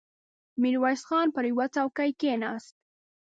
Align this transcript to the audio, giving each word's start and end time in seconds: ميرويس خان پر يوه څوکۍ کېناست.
ميرويس 0.61 1.01
خان 1.07 1.27
پر 1.35 1.43
يوه 1.51 1.65
څوکۍ 1.75 2.11
کېناست. 2.21 2.73